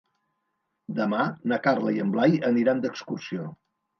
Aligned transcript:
Demà 0.99 1.25
na 1.51 1.59
Carla 1.67 1.93
i 1.97 2.03
en 2.05 2.15
Blai 2.15 2.39
aniran 2.51 2.83
d'excursió. 2.87 3.45